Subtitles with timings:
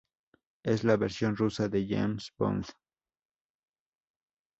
[0.63, 2.65] Es la versión rusa de James Bond.